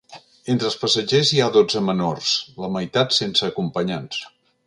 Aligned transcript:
Entre 0.53 0.67
els 0.69 0.77
passatgers 0.83 1.33
hi 1.35 1.41
ha 1.41 1.49
dotze 1.57 1.83
menors, 1.91 2.31
la 2.65 2.71
meitat 2.79 3.17
sense 3.21 3.47
acompanyants. 3.53 4.27